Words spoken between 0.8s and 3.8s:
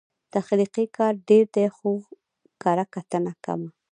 کار ډېر دی، خو کرهکتنه کمه